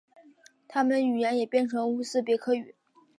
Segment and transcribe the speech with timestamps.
[0.67, 2.73] 他们语言也变成乌兹别克语。